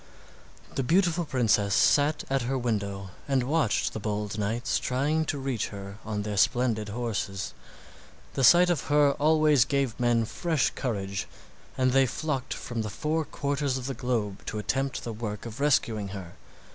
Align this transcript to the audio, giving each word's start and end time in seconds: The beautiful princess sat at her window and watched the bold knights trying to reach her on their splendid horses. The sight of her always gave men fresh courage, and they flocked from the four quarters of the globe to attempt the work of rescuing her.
The 0.73 0.81
beautiful 0.81 1.25
princess 1.25 1.75
sat 1.75 2.23
at 2.27 2.41
her 2.41 2.57
window 2.57 3.11
and 3.27 3.43
watched 3.43 3.93
the 3.93 3.99
bold 3.99 4.35
knights 4.39 4.79
trying 4.79 5.25
to 5.25 5.37
reach 5.37 5.67
her 5.67 5.99
on 6.03 6.23
their 6.23 6.37
splendid 6.37 6.89
horses. 6.89 7.53
The 8.33 8.43
sight 8.43 8.71
of 8.71 8.85
her 8.85 9.11
always 9.19 9.63
gave 9.63 9.99
men 9.99 10.25
fresh 10.25 10.71
courage, 10.71 11.27
and 11.77 11.91
they 11.91 12.07
flocked 12.07 12.55
from 12.55 12.81
the 12.81 12.89
four 12.89 13.23
quarters 13.25 13.77
of 13.77 13.85
the 13.85 13.93
globe 13.93 14.43
to 14.47 14.57
attempt 14.57 15.03
the 15.03 15.13
work 15.13 15.45
of 15.45 15.59
rescuing 15.59 16.07
her. 16.07 16.33